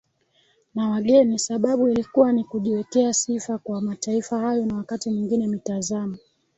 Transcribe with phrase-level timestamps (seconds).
[0.75, 6.17] na wageni sababu ilikuwa ni kujiwekea sifa kwa mataifa hayo na wakati mwingine mitazamo